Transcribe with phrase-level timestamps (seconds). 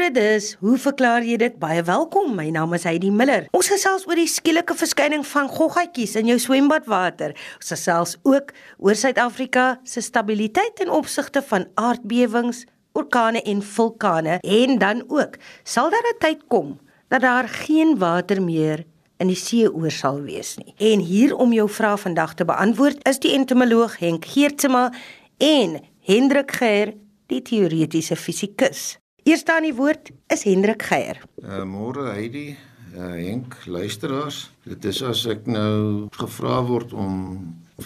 [0.00, 0.54] Goeiemôre dis.
[0.60, 1.56] Hoe verklaar jy dit?
[1.60, 2.30] Baie welkom.
[2.32, 3.42] My naam is Heidi Miller.
[3.52, 7.34] Ons gesels oor die skielike verskyning van goggatjies in jou swembadwater.
[7.58, 12.62] Ons gesels ook oor Suid-Afrika se stabiliteit ten opsigte van aardbewings,
[12.96, 15.36] orkane en vulkane en dan ook
[15.68, 16.80] sal daar 'n tyd kom
[17.12, 18.86] dat daar geen water meer
[19.18, 20.72] in die see oor sal wees nie.
[20.78, 24.92] En hier om jou vrae vandag te beantwoord is die entomoloog Henk Geertsma
[25.36, 26.94] en Hendrik Geier,
[27.26, 29.00] die teoretiese fisikus.
[29.30, 31.20] Eerste aan die woord is Hendrik Geier.
[31.44, 32.56] Uh, Môre Heidi,
[32.96, 34.48] uh, Henk, luisteraars.
[34.66, 37.12] Dit is as ek nou gevra word om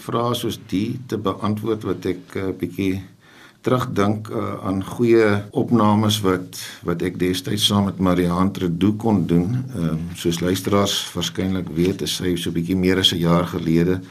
[0.07, 3.03] vrae soos die te beantwoord wat ek 'n uh, bietjie
[3.61, 9.61] terugdink uh, aan goeie opnames wat wat ek destyds saam met Marianne Tredo kon doen.
[9.75, 13.45] Ehm um, soos luisteraars waarskynlik weet, is sy so 'n bietjie meer as 'n jaar
[13.45, 14.01] gelede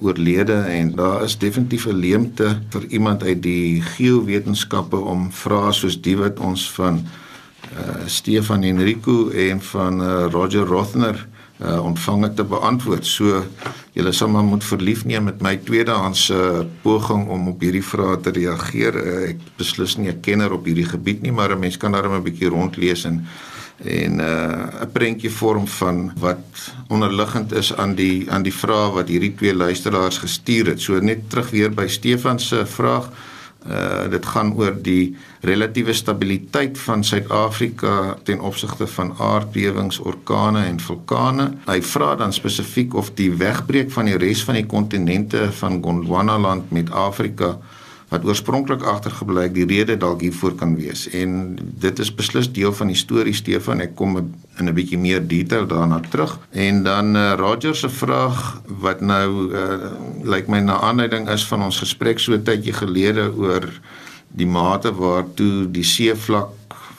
[0.00, 6.00] oorlede en daar is definitief 'n leemte vir iemand uit die geowetenskappe om vrae soos
[6.00, 7.04] die wat ons van
[7.72, 11.26] uh, Stefan Enrico en van uh, Roger Rothner
[11.62, 13.06] uh, ontvange te beantwoord.
[13.06, 13.44] So
[13.92, 18.20] julle sal maar moet verlief neem met my tweedehandse uh, poging om op hierdie vrae
[18.20, 18.98] te reageer.
[18.98, 22.08] Uh, ek beslis nie 'n kenner op hierdie gebied nie, maar 'n mens kan daar
[22.08, 23.26] 'n bietjie rondlees en
[23.76, 29.08] en 'n uh, prentjie vorm van wat onderliggend is aan die aan die vrae wat
[29.08, 30.80] hierdie twee luisteraars gestuur het.
[30.80, 33.10] So net terug weer by Stefan se vraag.
[33.68, 40.80] Uh dit gaan oor die relatiewe stabiliteit van Suid-Afrika ten opsigte van aardbewings, orkane en
[40.80, 41.52] vulkane.
[41.66, 46.70] Hy vra dan spesifiek of die wegbreek van die res van die kontinente van Gondwanaland
[46.70, 47.58] met Afrika
[48.08, 51.06] wat oorspronklik agtergebly het die rede dalk hiervoor kan wees.
[51.16, 53.80] En dit is beslis deel van die storie Stefan.
[53.80, 56.38] Ek kom in 'n bietjie meer detail daarna terug.
[56.50, 59.90] En dan uh, Roger se vraag wat nou uh,
[60.22, 63.68] lyk like my na aanleiding is van ons gesprek so tydjie gelede oor
[64.28, 66.50] die mate waartoe die seevlak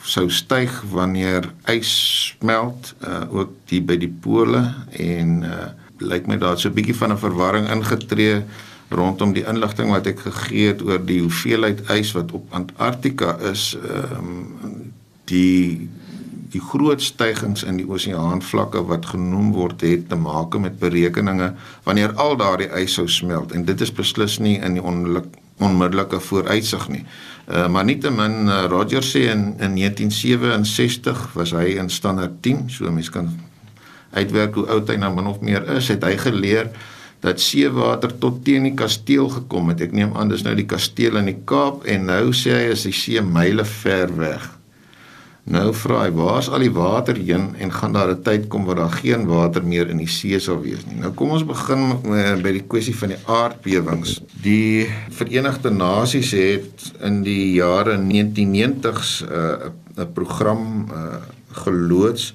[0.06, 1.90] sou styg wanneer ys
[2.38, 4.62] smelt uh, ook die by die pole.
[4.90, 5.66] En uh,
[5.98, 8.42] lyk my daar so 'n bietjie van 'n verwarring ingetree
[8.88, 13.74] rondom die inligting wat ek gegee het oor die hoeveelheid ys wat op Antarktika is,
[13.82, 14.92] ehm um,
[15.26, 15.88] die
[16.54, 21.50] die groot stygings in die oseaanvlakke wat genoem word het te maak met berekeninge
[21.84, 26.86] wanneer al daardie ys sou smelt en dit is beslis nie in die onmiddellike vooruitsig
[26.92, 27.02] nie.
[27.46, 32.92] Uh, maar nietemin uh, Roger sê in in 1967 was hy in standaard 10, so
[32.92, 33.32] mense kan
[34.16, 36.70] uitwerk hoe oud hy nou min of meer is, het hy geleer
[37.20, 39.80] dat seewater tot teen die kasteel gekom het.
[39.80, 42.86] Ek neem aan dis nou die kasteel in die Kaap en nou sê hy is
[42.88, 44.52] die see myle ver weg.
[45.46, 48.80] Nou vra hy, waar's al die water heen en gaan daar 'n tyd kom waar
[48.82, 50.98] daar geen water meer in die see sal wees nie.
[50.98, 54.20] Nou kom ons begin uh, by die kwessie van die aardbewings.
[54.42, 61.22] Die Verenigde Nasies het in die jare 1990s 'n uh, 'n program uh,
[61.52, 62.34] geloods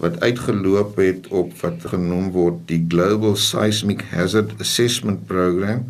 [0.00, 5.84] wat uitgeloop het op wat genoem word die Global Seismic Hazard Assessment Program.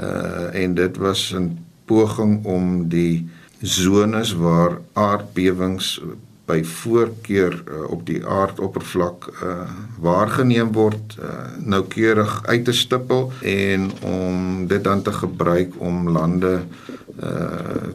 [0.00, 3.28] Uh en dit was 'n poging om die
[3.60, 6.00] zones waar aardbewings
[6.44, 9.68] by voorkeur uh, op die aardoppervlak uh
[10.00, 11.28] waargeneem word uh
[11.58, 16.93] noukeurig uit te stippel en om dit dan te gebruik om lande uh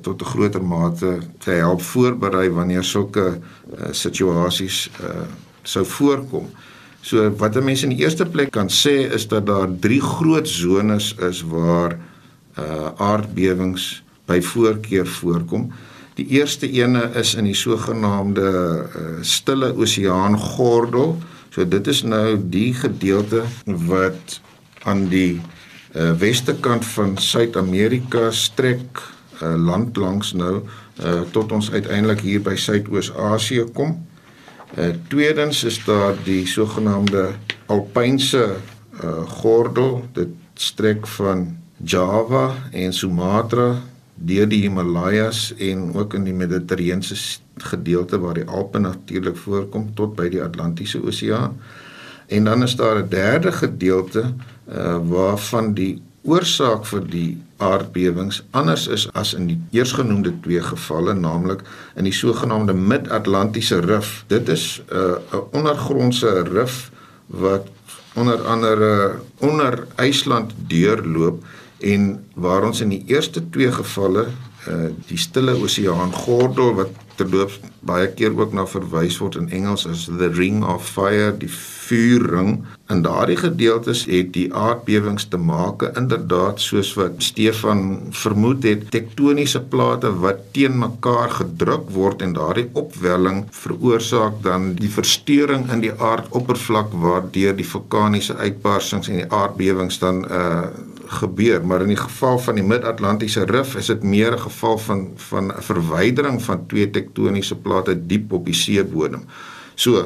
[0.02, 5.28] tot 'n groter mate te help voorberei wanneer sulke uh, situasies uh
[5.64, 6.50] sou voorkom.
[7.02, 10.48] So wat 'n mens in die eerste plek kan sê is dat daar drie groot
[10.48, 12.00] zones is waar
[12.58, 15.72] uh aardbewings by voorkeur voorkom.
[16.16, 21.18] Die eerste ene is in die sogenaamde uh, stille oseaan gordel.
[21.50, 24.42] So dit is nou die gedeelte wat
[24.84, 25.42] aan die
[25.96, 29.02] uh, weste kant van Suid-Amerika strek
[29.42, 30.62] uh, land langs nou
[31.04, 33.96] uh, tot ons uiteindelik hier by Suidoos-Asië kom.
[34.78, 37.32] Uh, tweedens is daar die sogenaamde
[37.66, 38.44] alpynse
[39.04, 40.04] uh, gordel.
[40.14, 41.48] Dit strek van
[41.84, 43.78] Java en Sumatra
[44.20, 47.16] deur die Himalajas en ook in die Mediterrane
[47.72, 51.56] gedeelte waar die Alpe natuurlik voorkom tot by die Atlantiese Oseaan.
[52.28, 54.34] En dan is daar 'n derde gedeelte
[54.72, 57.30] uh, waarvan die oorsaak vir die
[57.64, 61.64] aardbewings anders is as in die eersgenoemde twee gevalle, naamlik
[61.96, 64.24] in die sogenaamde Mid-Atlantiese Rif.
[64.28, 66.92] Dit is 'n uh, ondergrondse rif
[67.28, 67.68] wat
[68.16, 71.44] onder andere onder IJsland deurloop
[71.80, 74.28] en waar ons in die eerste twee gevalle
[74.68, 79.86] uh die stille oseaan gordel wat terloops baie keer ook na verwys word in Engels
[79.88, 85.84] as the ring of fire die vuurring In daardie gedeeltes het die aardbewings te maak
[85.88, 87.84] inderdaad soos wat Stefan
[88.18, 94.90] vermoed het, tektoniese plate wat teen mekaar gedruk word en daardie opwelling veroorsaak dan die
[94.90, 100.64] verstoring in die aardoppervlak waardeur die vulkaniese uitbarsings en die aardbewings dan uh
[101.10, 105.00] gebeur, maar in die geval van die Mid-Atlantiese rif is dit meer 'n geval van
[105.16, 109.26] van 'n verwydering van twee tektoniese plate diep op die seebodem.
[109.76, 110.06] So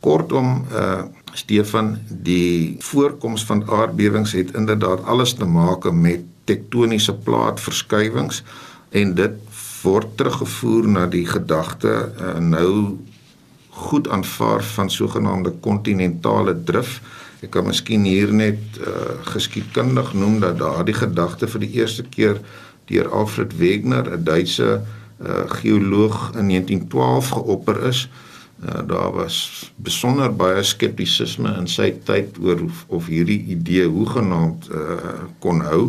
[0.00, 1.02] kortom uh
[1.34, 8.42] Stefan, die voorkoms van aardbewings het inderdaad alles te maak met tektoniese plaatverskywings
[8.90, 9.40] en dit
[9.82, 12.98] word teruggevoer na die gedagte uh, nou
[13.74, 17.00] goed aanvaar van sogenaamde kontinentale drif.
[17.42, 22.38] Ek kan miskien hier net uh, geskiedkundig noem dat daardie gedagte vir die eerste keer
[22.86, 28.06] deur Alfred Wegener, 'n Duitse uh, geoloog in 1912 geopper is.
[28.06, 28.33] Uh,
[28.64, 35.12] daar was besonder baie skeptisisme in sy tyd oor of, of hierdie idee hoegenaamd uh,
[35.38, 35.82] kon hou.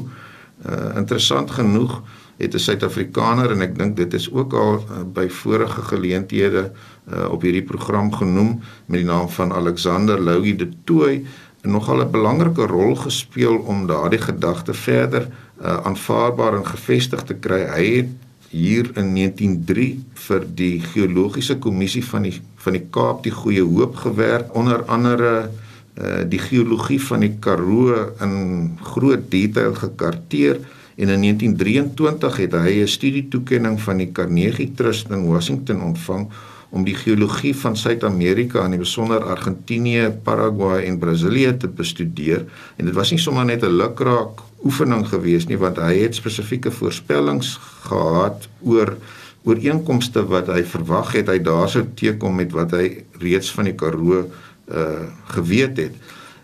[0.66, 2.02] Uh, interessant genoeg
[2.38, 7.32] het 'n Suid-Afrikaner en ek dink dit is ook al uh, by vorige geleenthede uh,
[7.32, 11.24] op hierdie program genoem met die naam van Alexander Louis de Tooy
[11.62, 15.28] nogal 'n belangrike rol gespeel om daardie gedagte verder
[15.62, 17.64] uh, aanvaarbaar en gevestig te kry.
[17.72, 18.12] Hy het
[18.50, 19.88] hier in 1903
[20.28, 25.34] vir die geologiese kommissie van die van die Kaap die Goeie Hoop gewerk onder andere
[25.46, 30.60] uh, die geologie van die Karoo in groot detail gekarteer
[30.96, 36.30] en in 1923 het hy 'n studietoekenning van die Carnegie Trust in Washington ontvang
[36.76, 42.44] om die geologie van Suid-Amerika en in besonder Argentinië, Paraguay en Brasilië te bestudeer.
[42.76, 46.72] En dit was nie sommer net 'n lukraak oefening gewees nie want hy het spesifieke
[46.72, 48.98] voorspellings gehad oor
[49.46, 51.30] ooreenkomste wat hy verwag het.
[51.30, 54.26] Hy daarsou teekom met wat hy reeds van die Karoo
[54.68, 55.96] uh geweet het.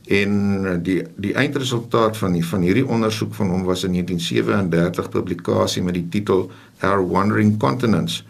[0.07, 5.83] En die die eindresultaat van die van hierdie ondersoek van hom was in 1937 publikasie
[5.83, 8.23] met die titel Our Wandering Continents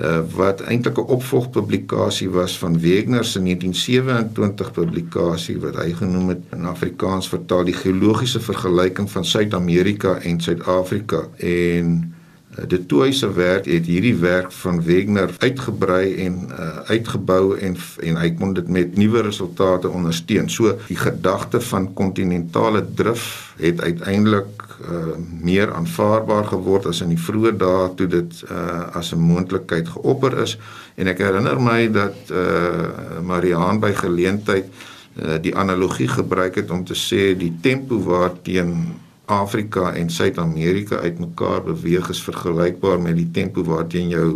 [0.00, 6.42] uh, wat eintlik 'n opvolgpublikasie was van Wegener se 1927 publikasie wat hy genoem het
[6.52, 11.26] in Afrikaans vertaal die geologiese vergelyking van Suid-Amerika en Suid-Afrika.
[11.36, 12.14] En
[12.58, 18.16] uh, die toeise werk het hierdie werk van Wegener uitgebrei en uh, uitgebou en en
[18.16, 20.50] hy kon dit met nuwe resultate ondersteun.
[20.50, 27.20] So die gedagte van kontinentale drif het uiteindelik uh, meer aanvaarbaar geword as in die
[27.20, 30.58] vroeë dae toe dit uh, as 'n moontlikheid geopper is
[30.96, 36.84] en ek herinner my dat uh, Mariaan by geleentheid uh, die analogie gebruik het om
[36.84, 38.94] te sê die tempo waarteen
[39.28, 44.28] Afrika en Suid-Amerika uitmekaar beweeg is vergelykbaar met die tempo waarteen jou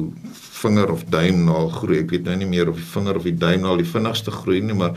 [0.62, 2.02] vinger of duimnaal groei.
[2.02, 4.76] Ek weet nou nie meer of die vinger of die duimnaal die vinnigste groei nie,
[4.78, 4.92] maar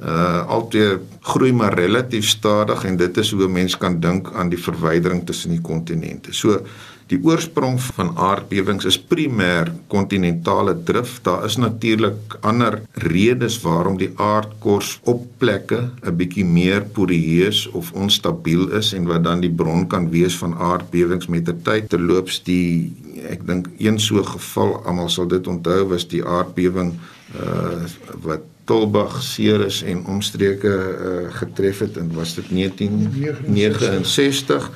[0.00, 4.48] uh altyd groei maar relatief stadig en dit is hoe 'n mens kan dink aan
[4.48, 6.32] die verwydering tussen die kontinente.
[6.32, 6.62] So
[7.10, 11.16] Die oorsprong van aardbewings is primêr kontinentale drif.
[11.26, 17.90] Daar is natuurlik ander redes waarom die aardkors op plekke 'n bietjie meer poreus of
[17.92, 21.88] onstabiel is en wat dan die bron kan wees van aardbewings met die tyd.
[21.88, 22.92] Terloops die
[23.28, 26.92] ek dink een so geval, almal sal dit onthou, was die aardbewing
[27.34, 27.82] uh
[28.22, 34.70] wat Tolbag, Ceres en omstreke uh, getref het en was dit 1969.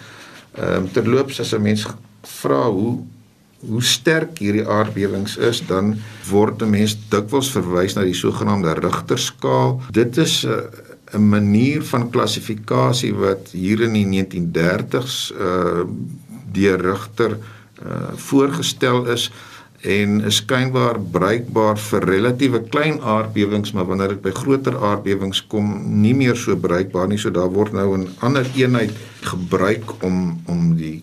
[0.55, 1.87] Ehm um, terloops as 'n mens
[2.27, 3.03] vra hoe
[3.65, 5.95] hoe sterk hierdie aardbewings is, dan
[6.29, 9.81] word 'n mens dikwels verwys na die sogenaamde Richterskaal.
[9.91, 10.85] Dit is 'n uh,
[11.15, 15.85] 'n manier van klassifikasie wat hier in die 1930s uh
[16.55, 17.39] deur Richter
[17.83, 19.31] uh voorgestel is
[19.85, 25.75] en is skynbaar bruikbaar vir relatiewe klein aardbewings maar wanneer dit by groter aardbewings kom
[26.03, 30.77] nie meer so bruikbaar nie so daar word nou 'n ander eenheid gebruik om om
[30.77, 31.03] die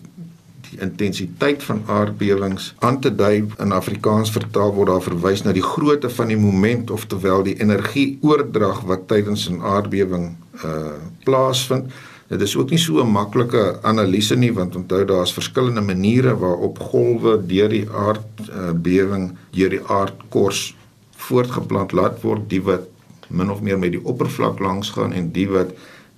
[0.80, 6.10] intensiteit van aardbewings aan te dui in Afrikaans vertaal word daar verwys na die grootte
[6.10, 11.92] van die moment of terwyl die energieoordrag wat tydens 'n aardbewing uh plaasvind.
[12.28, 16.78] Dit is ook nie so 'n maklike analise nie want onthou daar's verskillende maniere waarop
[16.78, 20.76] golwe deur die aardbewing uh, deur die aardkors
[21.16, 22.88] voortgeplant laat word, die wat
[23.28, 25.72] min of meer met die oppervlak langs gaan en die wat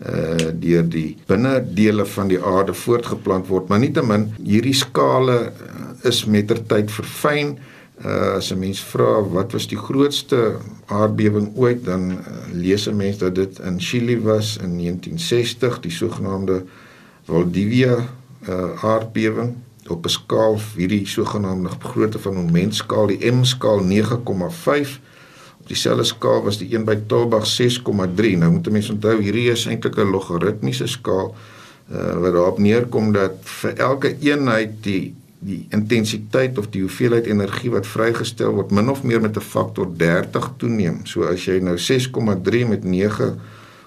[0.05, 6.25] uh deur die binnedele van die aarde voortgeplant word maar nietemin hierdie skale uh, is
[6.29, 7.57] mettertyd verfyn.
[8.05, 12.19] Uh as 'n mens vra wat was die grootste aardbewing ooit dan uh,
[12.53, 16.65] lees 'n mens dat dit in Chili was in 1960 die sogenaamde
[17.25, 17.97] Valdivia
[18.49, 19.55] uh aardbewing.
[19.89, 25.01] Op 'n skaal hierdie sogenaamde grootte van 'n mensskaal die M skaal 9,5
[25.66, 28.37] dieselfde skaal was die een by Tulbagh 6,3.
[28.38, 33.38] Nou moet mense onthou hierdie is eintlik 'n logaritmiese skaal uh, wat daarop neerkom dat
[33.42, 39.02] vir elke eenheid die die intensiteit of die hoeveelheid energie wat vrygestel word min of
[39.04, 41.00] meer met 'n faktor 30 toeneem.
[41.06, 42.85] So as jy nou 6,3 met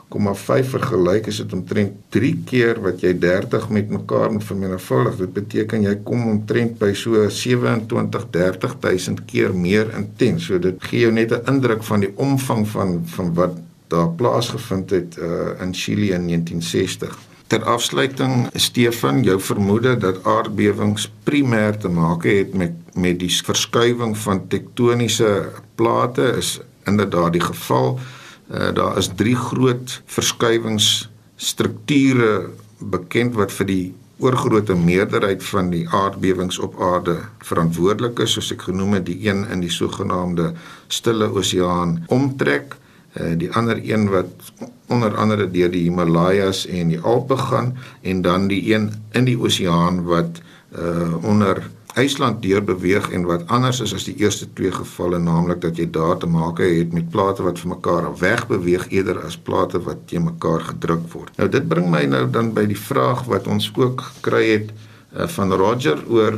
[0.08, 5.18] 9,5 vergelyk, is dit omtrent 3 keer wat jy 30 met mekaar moet vermenigvuldig.
[5.20, 10.48] Dit beteken jy kom omtrent by so 27 30000 keer meer intens.
[10.48, 14.90] So dit gee jou net 'n indruk van die omvang van van wat daar plaasgevind
[14.90, 17.18] het uh, in Chili in 1960.
[17.48, 24.18] Ter afsluiting Stefan, jou vermoede dat aardbewings primêr te maak het met met die verskuiwing
[24.18, 28.00] van tektoniese plate is inderdaad die geval.
[28.48, 32.50] Uh, daar is drie groot verskuiwingsstrukture
[32.80, 38.62] bekend wat vir die oorgrootste meerderheid van die aardbewings op aarde verantwoordelik is, soos ek
[38.70, 40.54] genoem het, die een in die sogenaamde
[40.88, 42.76] Stille Oseaan omtrek.
[43.18, 44.52] Eh, die ander een wat
[44.88, 49.40] onder andere deur die Himalajas en die Alpe gaan en dan die een in die
[49.40, 50.42] oseaan wat
[50.78, 55.62] uh onder IJsland deur beweeg en wat anders is as die eerste twee gevalle naamlik
[55.64, 59.38] dat jy daar te maak het met plate wat vir mekaar weg beweeg eerder as
[59.50, 61.34] plate wat teen mekaar gedruk word.
[61.42, 65.28] Nou dit bring my nou dan by die vraag wat ons ook gekry het uh,
[65.38, 66.38] van Roger oor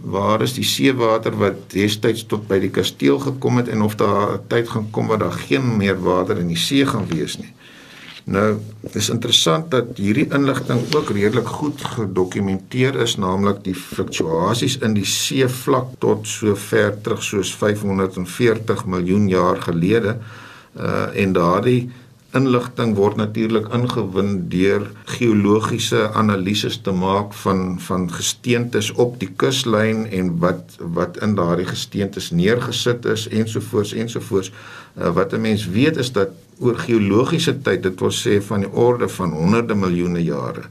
[0.00, 4.38] waar is die seewater wat destyds tot by die kasteel gekom het en of daar
[4.38, 7.52] 'n tyd gaan kom waar daar geen meer water in die see gaan wees nie.
[8.30, 14.76] Nou, dit is interessant dat hierdie inligting ook redelik goed gedokumenteer is, naamlik die fluktuasies
[14.86, 20.20] in die seevlak tot so ver terug soos 540 miljoen jaar gelede.
[20.78, 21.90] Uh en daardie
[22.38, 24.84] inligting word natuurlik ingewin deur
[25.16, 31.66] geologiese analises te maak van van gesteentes op die kuslyn en wat wat in daardie
[31.66, 37.82] gesteentes neergesit is ensovoorts ensovoorts uh, wat 'n mens weet is dat oor geologiese tyd
[37.88, 40.68] dit wil sê van die orde van honderde miljoene jare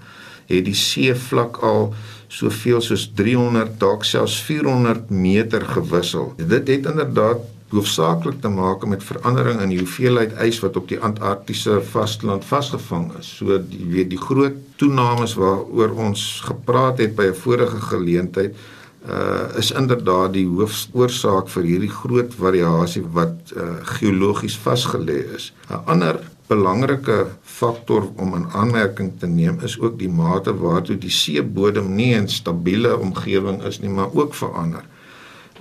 [0.50, 1.94] het die seevlak al
[2.40, 9.04] soveel soos 300 dalk selfs 400 meter gewissel dit het inderdaad hoofsaaklik te maak met
[9.06, 13.30] verandering in die hoeveelheid ys wat op die Antarktiese vasteland vasgevang is.
[13.38, 18.56] So die weet die groot toenames waaroor ons gepraat het by 'n vorige geleentheid
[19.08, 25.54] uh is inderdaad die hoofsoorsaak vir hierdie groot variasie wat uh geologies vasgelê is.
[25.70, 31.14] 'n Ander belangrike faktor om in aanmerking te neem is ook die mate waartoe die
[31.14, 34.84] seebodem nie 'n stabiele omgewing is nie, maar ook verander.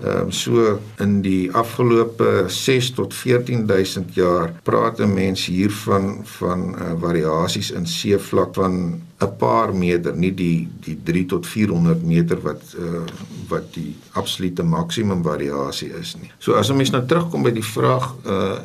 [0.02, 6.20] Ehm um, so in die afgelope 6 tot 14000 jaar praat 'n mens hier van
[6.22, 12.02] van uh, variasies in seevlak van 'n paar meter, nie die die 3 tot 400
[12.06, 13.02] meter wat uh,
[13.48, 16.30] wat die absolute maksimum variasie is nie.
[16.38, 18.58] So as 'n mens nou terugkom by die vraag uh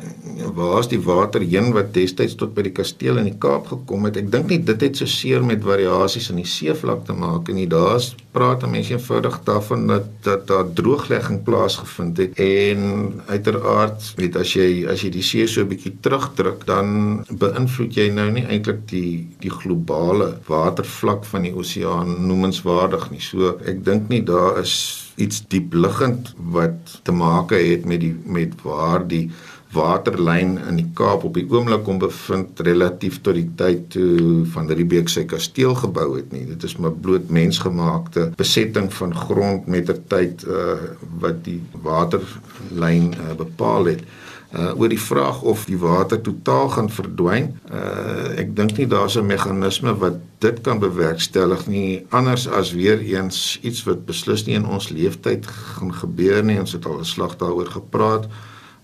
[0.53, 4.05] waar is die water heen wat destyds tot by die kasteel in die Kaap gekom
[4.05, 4.17] het?
[4.17, 7.67] Ek dink nie dit het so seer met variasies in die seevlak te maak nie.
[7.67, 14.53] Daar's praat mense eenvoudig daarvan dat dat daar drooglegging plaasgevind het en uiteraard weet as
[14.57, 18.87] jy as jy die see so 'n bietjie terugdruk dan beïnvloed jy nou nie eintlik
[18.89, 23.21] die die globale watervlak van die oseaan noemenswaardig nie.
[23.23, 24.75] So ek dink nie daar is
[25.15, 29.27] iets diepliggend wat te maak het met die met waar die
[29.73, 34.69] waterlyn in die Kaap op die oomblik kom bevind relatief tot die tyd toe van
[34.69, 36.45] Riebeeck sy kasteel gebou het nie.
[36.51, 40.77] Dit is maar bloot mensgemaakte besetting van grond met 'n tyd uh,
[41.19, 44.05] wat die waterlyn uh, bepaal het
[44.53, 47.47] uh oor die vraag of die water totaal gaan verdwyn.
[47.73, 52.99] Uh ek dink nie daar's 'n meganisme wat dit kan bewerkstellig nie anders as weer
[52.99, 56.59] eens iets wat beslis nie in ons leeftyd gaan gebeur nie.
[56.59, 58.27] Ons het al 'n slag daaroor gepraat.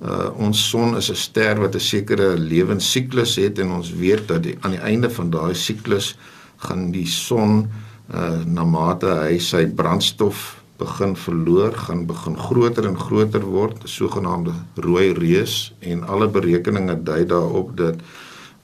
[0.02, 4.44] Uh ons son is 'n ster wat 'n sekere lewensiklus het en ons weet dat
[4.44, 6.18] die, aan die einde van daai siklus
[6.58, 7.70] gaan die son
[8.14, 13.88] uh na mate hy sy brandstof begin verloor, gaan begin groter en groter word, 'n
[13.88, 17.96] sogenaamde rooi reus en alle berekeninge dui daarop dat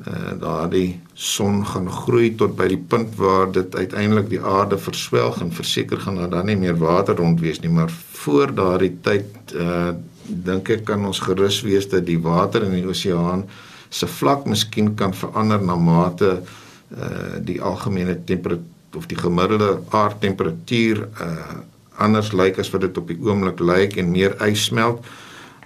[0.07, 5.41] uh, daardie son gaan groei tot by die punt waar dit uiteindelik die aarde verswelg
[5.41, 9.55] en verseker gaan daar dan nie meer water rond wees nie, maar voor daardie tyd
[9.55, 9.93] uh,
[10.27, 13.45] dink ek kan ons gerus wees dat die water in die oseaan
[13.89, 21.07] se vlak miskien kan verander na mate uh, die algemene temperatuur of die gemiddelde aardtemperatuur
[21.21, 21.57] uh,
[21.97, 25.05] anders lyk as wat dit op die oomblik lyk en meer ys smelt.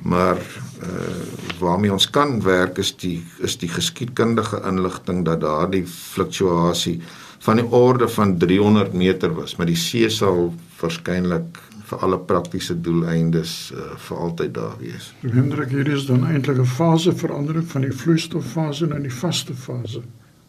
[0.01, 0.37] Maar
[0.83, 1.17] uh
[1.59, 7.01] waarmee ons kan werk is die is die geskiedkundige inligting dat daardie fluktuasie
[7.43, 11.59] van die orde van 300 meter was, maar die see sal waarskynlik
[11.89, 15.11] vir alle praktiese doeleindes uh, vir altyd daar wees.
[15.25, 20.03] Hendrik, hier is dan eintlik 'n faseverandering van die vloeistoffase na die vaste fase.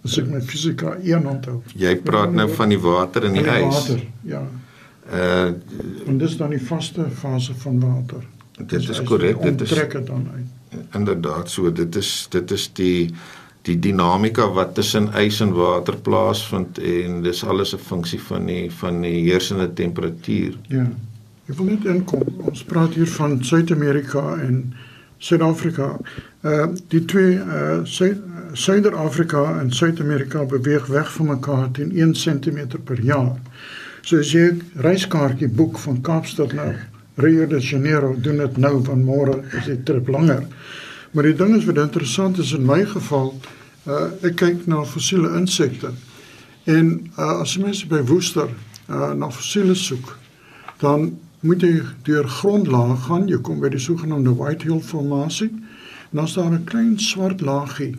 [0.05, 1.63] As ek my fisika een onthou.
[1.75, 3.75] Jy praat nou van die water in die, die ys.
[3.75, 4.43] Water, ja.
[5.12, 5.45] Uh
[6.07, 8.25] en dis dan die vaste fase van water.
[8.67, 10.83] Dit is korrek, dit is trek dit dan uit.
[10.95, 13.11] Inderdaad, so dit is dit is die
[13.62, 18.71] die dinamika wat tussen ys en water plaasvind en dis alles 'n funksie van die
[18.73, 20.57] van die heersende temperatuur.
[20.69, 20.87] Ja.
[21.50, 22.23] Ek wil net inkom.
[22.47, 24.75] Ons praat hier van Suid-Amerika en
[25.19, 25.97] Suid-Afrika.
[26.43, 27.81] Uh die twee uh
[28.52, 33.37] Suider-Afrika en Suid-Amerika beweeg weg van mekaar teen 1 cm per jaar.
[34.02, 36.75] So as jy 'n reiskaartjie boek van Kaapstad na
[37.16, 40.47] Rio de Janeiro, doen dit nou van môre is die trip langer.
[41.12, 43.35] Maar die ding is wat interessant is in my geval,
[43.87, 45.90] uh ek kyk na fossiele insekte.
[46.64, 48.49] En uh as mense by Woester
[48.88, 50.16] uh na fossiele soek,
[50.78, 55.50] dan moet jy deur grondlaag gaan, jy kom by die sogenaamde Whitehill formasie.
[56.11, 57.97] En dan is daar 'n klein swart laagie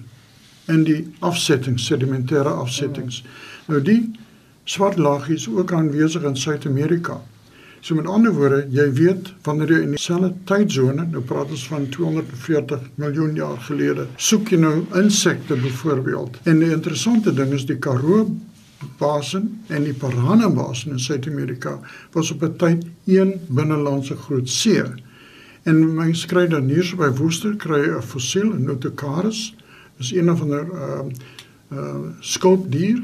[0.67, 3.24] in die afsettings, sedimentêre afsettings.
[3.67, 4.12] Nou die
[4.63, 7.22] swart laagie is ook aanwesig in Suid-Amerika.
[7.82, 11.88] So met ander woorde, jy weet wanneer jy in dieselfde tydsone, nou praat ons van
[11.89, 16.38] 240 miljoen jaar gelede, soek jy nou insekte byvoorbeeld.
[16.46, 18.27] En die interessante ding is die Karoo
[19.01, 21.80] basin en die Parana basin in Suid-Amerika
[22.13, 24.84] was op 'n tyd een binnelandse groot see.
[25.63, 29.56] En mense kry dan hier by Woester kry 'n fossiel, 'n Notocaris,
[29.98, 31.01] is een van 'n uh
[31.72, 33.03] uh skulpdier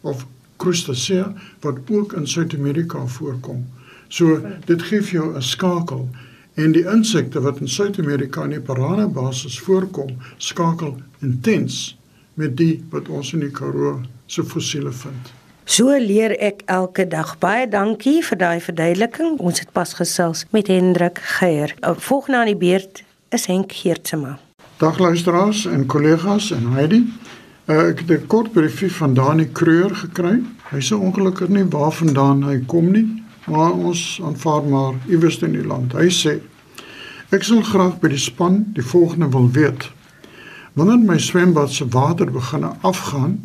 [0.00, 3.66] of crustacea wat ook in Suid-Amerika voorkom.
[4.08, 6.08] So dit gee vir jou 'n skakel
[6.54, 11.96] en die insekte wat in Suid-Amerika in die Parana basis voorkom, skakel intens
[12.34, 15.32] met die wat ons in die Karoo se fossiele vind.
[15.64, 17.38] So leer ek elke dag.
[17.40, 19.38] Baie dankie vir daai verduideliking.
[19.40, 21.74] Ons het pas gesels met Hendrik Geier.
[21.80, 24.38] Volgende aan die beurt is Henk Geertsma.
[24.76, 27.00] Dag luisteraars en kollegas en Heidi.
[27.64, 30.42] Uh, ek het 'n kort briefie van Dani Kreur gekry.
[30.68, 35.66] Hy sê ongelukkig nie waarvandaan hy kom nie, maar ons aanvaar maar iewers in die
[35.66, 35.92] land.
[35.92, 36.40] Hy sê
[37.30, 39.90] ek sal graag by die span die volgende wil weet.
[40.72, 43.40] Wanneer my swembad se water begin afgaan,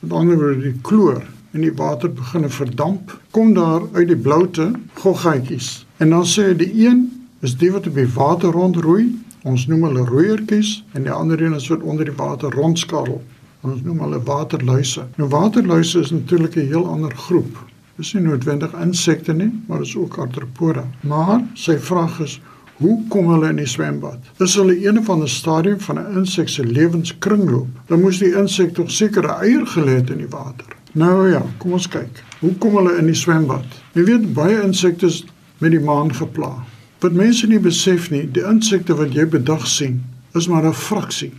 [0.00, 4.72] met ander woorde die kloor in die water begin verdamp, kom daar uit die bloute
[4.94, 5.86] goggaatjies.
[5.96, 9.12] En dan sê die een is die wat op die water rondroei
[9.42, 13.22] Ons noem hulle roeiertjies en die ander een is wat onder die water rondskarrel.
[13.62, 15.04] Ons noem hulle waterluise.
[15.20, 17.58] Nou waterluise is natuurlik 'n heel ander groep.
[17.96, 20.84] Dis nie noodwendig insekte nie, maar is ook arthropoda.
[21.00, 22.40] Maar sy vraag is,
[22.76, 24.18] hoe kom hulle in die swembad?
[24.38, 27.68] Is hulle een van 'n stadium van 'n insek se lewenskringloop?
[27.86, 30.66] Dan moes die insek tog seker 'n eier gelê het in die water.
[30.92, 32.22] Nou ja, kom ons kyk.
[32.40, 33.64] Hoe kom hulle in die swembad?
[33.92, 35.24] Jy weet baie insekte is
[35.58, 36.66] met die maan geplaag.
[36.98, 40.02] Wat mense nie besef nie, die insekte wat jy bedag sien,
[40.34, 41.32] is maar 'n fraksie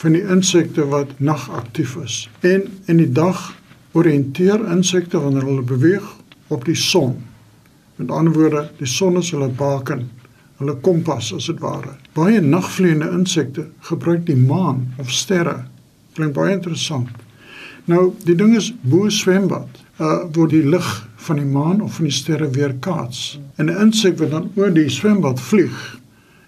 [0.00, 2.22] van die insekte wat nagaktief is.
[2.40, 3.40] En in die dag
[3.92, 6.06] oriënteer insekte wanneer hulle beweeg
[6.48, 7.18] op die son.
[8.00, 10.06] Met ander woorde, die son is hulle baken,
[10.60, 11.98] hulle kompas as dit ware.
[12.16, 15.58] Baie nagvliegende insekte gebruik die maan of sterre.
[16.16, 17.12] Klink baie interessant.
[17.90, 20.88] Nou, die ding is bo swembad, uh word die lig
[21.26, 23.38] van die maan of van die sterre weerkaats.
[23.56, 25.98] En 'n insek wat dan oor die swembad vlieg,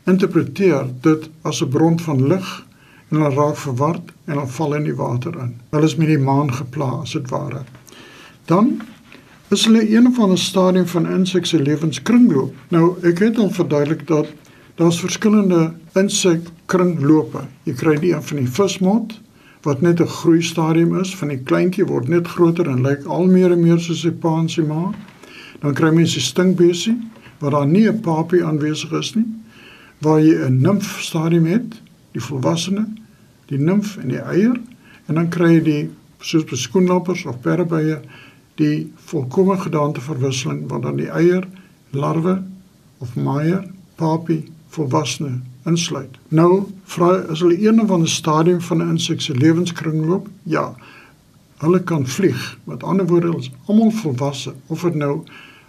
[0.06, 2.64] interpreteer dit as 'n bron van lig
[3.12, 5.52] en hulle raak verward en hulle val in die water in.
[5.74, 7.60] Hulle is met die maan geplaas, as dit ware.
[8.48, 8.78] Dan
[9.52, 12.54] is hulle een van 'n stadium van insek se lewenskringloop.
[12.68, 14.26] Nou, ek het al verduidelik dat
[14.74, 17.44] daar's verskillende insekkringlope.
[17.62, 19.20] Jy kry die een van die vismot
[19.62, 23.26] wat net 'n groei stadium is, van die kleintjie word net groter en lyk al
[23.26, 24.90] meer en meer soos sy pa en sy ma.
[25.60, 26.96] Dan kry mens die stinkbesie
[27.38, 29.26] waar daar nie 'n papie aanwesig is nie,
[29.98, 31.80] waar jy 'n nimf stadium het,
[32.12, 32.86] die volwassene,
[33.52, 34.56] die nimf en die eier
[35.06, 35.82] en dan kry jy die
[36.22, 38.00] soos by skoenlappers of perdebye
[38.60, 41.46] die volkomme gedaanteverwisseling waar dan die eier,
[41.90, 42.38] larwe
[43.02, 43.64] of maier,
[43.96, 46.16] papie, volwassene insluit.
[46.28, 50.28] Nou vra is hulle een van 'n stadium van 'n insek se lewenskringloop?
[50.42, 50.74] Ja.
[51.58, 52.58] Hulle kan vlieg.
[52.64, 55.22] Met ander woorde, hulle is almal volwasse of dit nou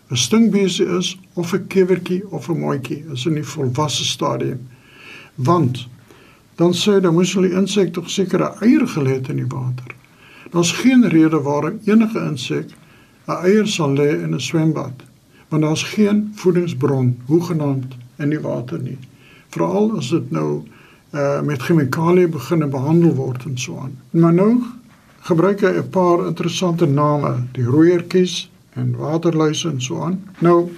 [0.10, 4.68] 'n stinkbesie is of 'n kewertjie of 'n mooitjie, is in die volwasse stadium.
[5.36, 5.88] Want
[6.56, 9.96] dan sê dan moes hulle insek tog seker 'n eier gelê het in die water.
[10.52, 12.70] Daar's geen rede waarom enige insek
[13.28, 15.04] 'n eier sal lê in 'n swembad,
[15.50, 18.98] want daar's geen voedingsbron hoegenaamd in die water nie
[19.54, 20.64] veral as dit nou
[21.14, 23.94] uh met chemikalieë begine behandel word en so aan.
[24.10, 24.54] Maar nou
[25.30, 30.18] gebruik hy 'n paar interessante name, die rooiertjies en waterluise en so aan.
[30.40, 30.70] Nou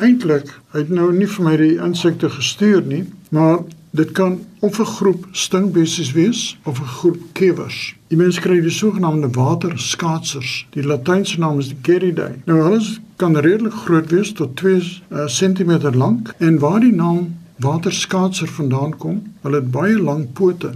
[0.00, 3.58] Eintlik, hy het nou nie vir my die insekte gestuur nie, maar
[3.90, 7.94] dit kan of 'n groep stinkbesies wees of 'n groep kewers.
[8.08, 10.66] Die mense kry die sogenaamde waterskaatsers.
[10.70, 12.34] Die Latynse naam is Geridae.
[12.44, 12.80] Nou hulle
[13.16, 18.96] kan redelik groot wees tot 2 uh, cm lank en waar die naam waterskaatser vandaan
[18.96, 20.72] kom, hulle het baie lang pote.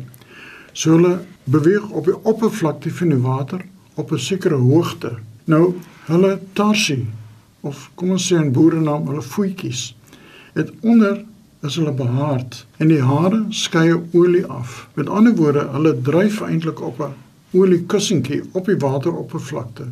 [0.72, 3.60] So hulle beweeg op die oppervlakte van die water
[3.94, 5.12] op 'n sekere hoogte.
[5.44, 5.74] Nou,
[6.04, 7.06] hulle tarsie
[7.60, 9.96] of kom ons sê in boerenaam, hulle voetjies
[10.52, 11.24] het onder
[11.64, 14.84] is hulle behaard en die hare skei olie af.
[14.94, 17.14] Met ander woorde, hulle dryf eintlik op 'n
[17.54, 19.86] oliekussentjie op die wateroppervlakte.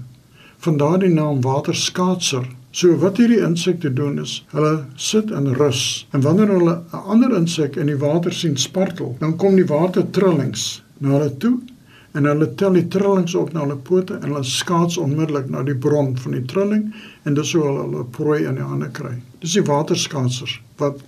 [0.58, 2.46] Vandaar die naam waterskaatser.
[2.70, 7.36] So wat hierdie insekte doen is, hulle sit in rus en wanneer hulle 'n ander
[7.36, 11.58] insek in die water sien spartel, dan kom die water trillings na hulle toe
[12.12, 15.76] en hulle tel die trillings op na hulle pote en hulle skaats onmiddellik na die
[15.76, 16.92] bron van die trilling
[17.24, 19.14] en dis hoe hulle hulle prooi in die hande kry.
[19.40, 21.00] Dis die waterskaatsers wat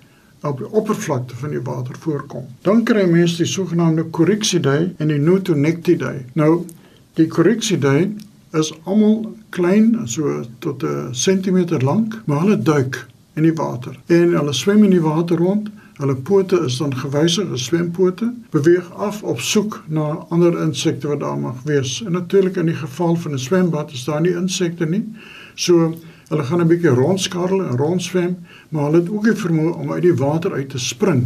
[0.47, 2.45] op die oppervlakte van die water voorkom.
[2.61, 6.25] Dan kry mense die sogenaamde Corycidae en die Notonectidae.
[6.33, 6.65] Nou,
[7.13, 8.09] die Corycidae
[8.55, 14.33] is almal klein, so tot 'n sentimeter lank, maar hulle duik in die water en
[14.33, 15.69] hulle swem in die water rond.
[15.95, 21.19] Hulle pote is dan gewysig as swempote, beweeg af op soek na ander insekte wat
[21.19, 22.03] daar mag wees.
[22.05, 25.05] En natuurlik in die geval van 'n swembad is daar nie insekte nie.
[25.53, 25.95] So
[26.27, 28.37] Hulle gaan 'n bietjie rondskarrel en rondswem,
[28.69, 31.25] maar hulle het ook die vermoë om uit die water uit te spring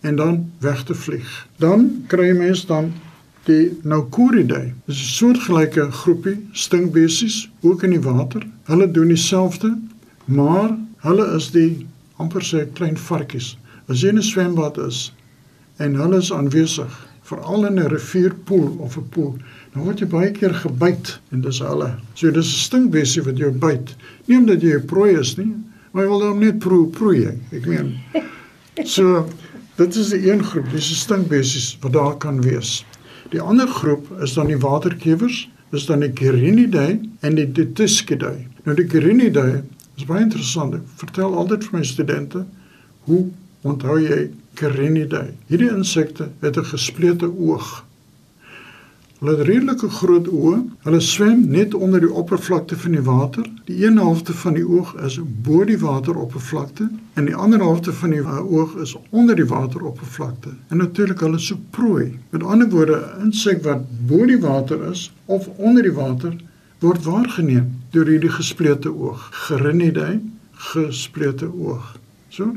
[0.00, 1.48] en dan weg te vlieg.
[1.56, 2.92] Dan kry jy mens dan
[3.44, 4.72] die Naucuridae.
[4.86, 8.46] Dit is 'n soortgelyke groepie stinkbesies ook in die water.
[8.64, 9.78] Hulle doen dieselfde,
[10.24, 13.58] maar hulle is die amper sê klein varkies.
[13.88, 15.12] As jy in 'n swembad is
[15.76, 19.34] en hulle is aanwesig, veral in 'n rivierpoel of 'n poel,
[19.72, 21.90] dan word jy baie keer gebyt en dis hulle.
[22.14, 23.94] So dis 'n stinkbesie wat jou byt.
[24.26, 25.52] Nie omdat jy 'n prooi is nie,
[25.92, 27.38] maar jy wil hom net proe proei.
[27.52, 27.96] Ek meen.
[28.84, 29.28] So
[29.76, 32.84] dit is 'n een groep, dis 'n stinkbesies wat daar kan wees.
[33.30, 38.46] Die ander groep is dan die waterkewers, dis dan die Gerinidae en die Dituskidae.
[38.64, 39.62] Nou die Gerinidae
[39.96, 40.74] is baie interessant.
[40.74, 42.44] Ek vertel altyd vir my studente
[43.08, 43.26] hoe
[43.62, 45.32] onthou jy Gerinidae?
[45.46, 47.84] Hierdie insekte het 'n gesplete oog.
[49.22, 50.56] Hulle het redelike groot oë.
[50.82, 53.44] Hulle swem net onder die oppervlakte van die water.
[53.68, 58.10] Die een helfte van die oog is bo die wateroppervlakte en die ander helfte van
[58.10, 60.48] die oog is onder die wateroppervlakte.
[60.68, 62.18] En natuurlik hulle soek prooi.
[62.30, 66.34] Met ander woorde, 'n insek wat bo die water is of onder die water
[66.78, 69.28] word waargeneem deur hierdie gesplete oog.
[69.30, 70.20] Gerinidae,
[70.52, 71.96] gesplete oog.
[72.28, 72.54] So.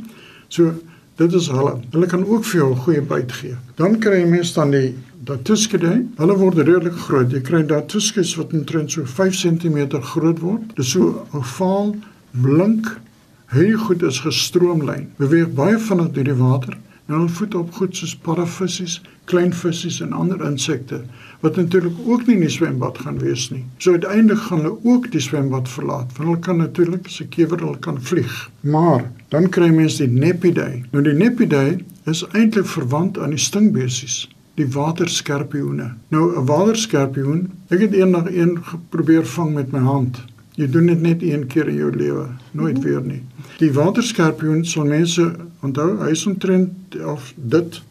[0.48, 0.74] So
[1.16, 1.78] dit is hulle.
[1.92, 3.56] Hulle kan ook vir jou 'n goeie byt gee.
[3.76, 7.32] Dan kry jy mens dan die Datuskidae, hulle word redelik groot.
[7.32, 10.76] Jy kry Datuskis wat omtrent so 5 cm groot word.
[10.76, 11.96] Dis so ovaal,
[12.32, 13.00] blink,
[13.46, 15.08] heel goed is gestroomlyn.
[15.18, 20.04] Beweeg baie vinnig deur die water en hulle voed op goed soos parafisies, klein visse
[20.04, 21.04] en ander insekte
[21.44, 23.62] wat natuurlik ook nie in die swembad gaan wees nie.
[23.78, 26.10] So uiteindelik gaan hulle ook die swembad verlaat.
[26.18, 28.34] Want hulle kan natuurlik se kewer hulle kan vlieg.
[28.62, 30.84] Maar dan kry mense die Nepidae.
[30.92, 35.90] Nou die Nepidae is eintlik verwant aan die stingbesies die waterskerpioene.
[36.08, 40.24] Nou 'n waterskerpioen, ek het eendag een geprobeer vang met my hand.
[40.56, 43.22] Jy doen dit net een keer in jou lewe, nooit weer nie.
[43.58, 46.72] Die waterskerpioen sal mense onthou, hy is omtrent
[47.06, 47.82] of dit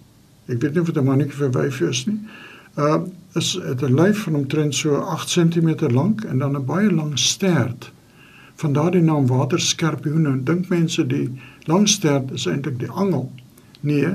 [0.47, 2.18] ek weet nie of dit 'n mannetjie vir wyf is nie.
[2.77, 3.03] Uh
[3.35, 7.18] is dit 'n lyf van omtrent so 8 cm lank en dan 'n baie lang
[7.18, 7.90] stert.
[8.55, 10.27] Van daardie naam waterskerpioen.
[10.27, 11.31] En dink mense die
[11.64, 13.33] lang stert is eintlik die angel.
[13.81, 14.14] Nee,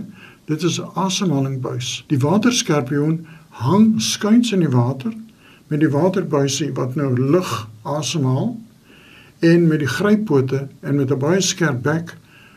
[0.50, 2.04] Dit is 'n asemhalingbuis.
[2.08, 5.14] Die waterskerpioen hang skuins in die water
[5.68, 8.58] met die waterbuisie wat nou lug asemhaal
[9.40, 12.16] en met die gryppote en met 'n baie skerp bek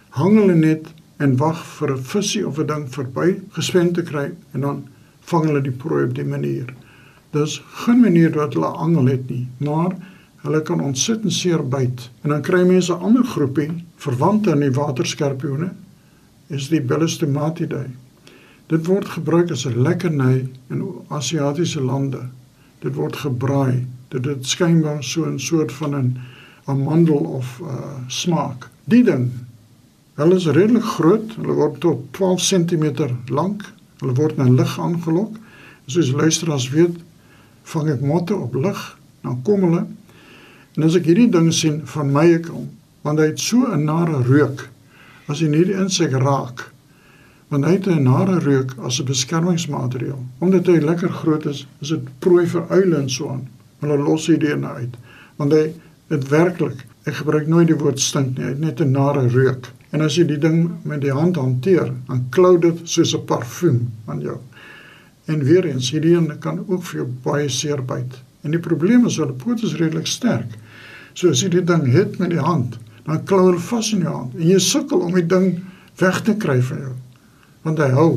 [0.08, 4.32] hang hulle net en wag vir 'n visie of 'n ding verby geswem te kry
[4.52, 4.88] en dan
[5.20, 6.74] vang hulle die prooi op die manier.
[7.30, 9.96] Dis geen manier wat hulle angel het nie, maar
[10.42, 12.10] hulle kan ontsettend seer byt.
[12.22, 15.70] En dan kry mense 'n ander groepie verwant aan die waterskerpioene
[16.46, 17.86] is die Bellistomatidae.
[18.66, 22.28] Dit word gebruik as 'n lekkerny in Asiatiese lande.
[22.78, 23.86] Dit word gebraai.
[24.08, 26.18] Dit het skynbaar so 'n soort van 'n
[26.64, 28.68] amandel of uh smaak.
[28.84, 29.30] Die ding.
[30.14, 31.34] Hulle is redelik groot.
[31.36, 33.72] Hulle word tot 12 cm lank.
[33.98, 35.36] Hulle word na lig aangelok.
[35.86, 36.96] Soos luisteraars weet,
[37.62, 39.86] vang ek motte op lig, dan kom hulle.
[40.76, 42.68] En as ek hierdie ding sien van my ek om,
[43.02, 44.68] want hy het so 'n nare reuk
[45.28, 46.68] as jy hierdie insek raak
[47.48, 51.88] want hy het 'n nare reuk as 'n beskermingsmateriaal omdat hy lekker groot is is
[51.88, 53.48] dit prooi vir uile en so aan
[53.80, 54.96] hulle los hierdie nou uit
[55.36, 55.74] want hy
[56.08, 59.70] dit werklik Ek gebruik nooit die woord stink nie, hy het net 'n nare reuk.
[59.90, 63.90] En as jy die ding met die hand hanteer, dan klou dit soos 'n parfuum
[64.06, 64.38] aan jou.
[65.26, 68.22] En weer eens, hierdie een kan ook vir jou baie seer byt.
[68.42, 70.56] En die probleem is hulle pote is redelik sterk.
[71.14, 74.14] So as jy dit ding het met die hand, dan klou hulle vas in jou
[74.14, 75.60] hand en jy sukkel om die ding
[76.00, 76.94] weg te kry van jou.
[77.66, 78.10] Want hy hou.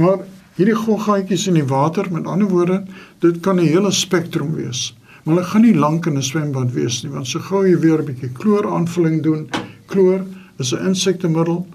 [0.00, 0.24] Maar
[0.56, 2.84] hierdie goggaatjies in die water, met ander woorde,
[3.20, 4.94] dit kan 'n hele spektrum wees.
[5.24, 7.98] Maar hulle gaan nie lank in 'n swembad wees nie, want so gou jy weer
[7.98, 9.48] 'n bietjie kloor-aanvulling doen,
[9.86, 10.24] kloor
[10.58, 11.66] is 'n insektemiddel,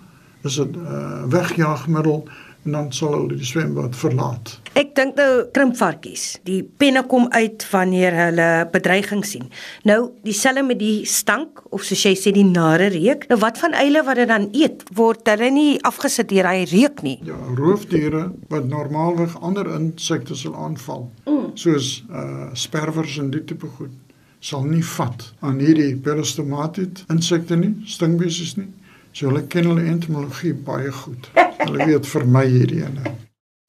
[0.43, 2.28] is 'n uh, wegjaagmiddel
[2.65, 4.54] en dan sal hulle die swembad verlaat.
[4.78, 9.50] Ek dink nou krimpvarkies, die penne kom uit wanneer hulle bedreiging sien.
[9.88, 13.26] Nou dieselfde met die stank of soos jy sê die nare reuk.
[13.32, 17.02] Nou wat van eile wat dit dan eet, word hulle nie afgesit deur hy reuk
[17.06, 17.17] nie.
[17.28, 21.52] Ja, roofdiere wat normaalweg ander insekte sal aanval, mm.
[21.60, 23.93] soos uh sperwers en die tipe goed,
[24.43, 28.69] sal nie vat aan hierdie Pelostomatiid insekte nie, stingbesies nie.
[29.12, 31.30] So hulle ken hulle entomologie baie goed.
[31.62, 33.15] Hulle weet vir my hierdie ene.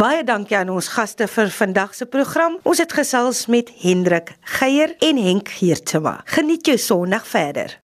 [0.02, 2.58] Baie dankie aan ons gaste vir vandag se program.
[2.66, 6.20] Ons het gesels met Hendrik Geier en Henk Geertsma.
[6.26, 7.81] Geniet jou Sondag verder.